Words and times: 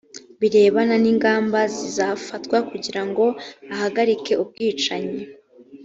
birebana 0.39 0.95
n 1.03 1.05
ingamba 1.11 1.59
zafatwa 1.95 2.57
kugira 2.69 3.01
ngo 3.07 3.25
ahagarike 3.73 4.33
ubwicanyi 4.43 5.19